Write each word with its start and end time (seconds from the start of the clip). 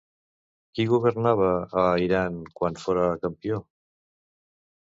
Qui 0.77 0.85
governava 0.93 1.51
a 1.81 1.83
Iran 2.05 2.39
quan 2.61 2.81
fora 2.87 3.07
campió? 3.27 3.63